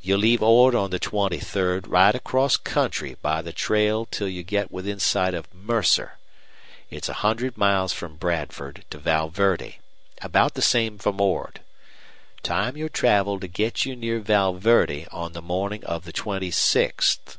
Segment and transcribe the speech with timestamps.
[0.00, 4.44] You'll leave Ord on the twenty third, ride across country by the trail till you
[4.44, 6.18] get within sight of Mercer.
[6.88, 9.80] It's a hundred miles from Bradford to Val Verde
[10.22, 11.62] about the same from Ord.
[12.44, 16.52] Time your travel to get you near Val Verde on the morning of the twenty
[16.52, 17.36] sixth.